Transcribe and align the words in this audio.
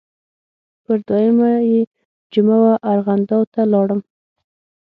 پر 0.83 0.97
دویمه 1.07 1.51
یې 1.71 1.81
جمعه 2.33 2.57
وه 2.63 2.73
ارغنداو 2.91 3.49
ته 3.53 3.61
لاړم. 3.73 4.01